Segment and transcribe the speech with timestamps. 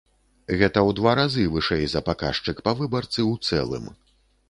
[0.59, 3.85] Гэта ў два разы вышэй за паказчык па выбарцы ў цэлым.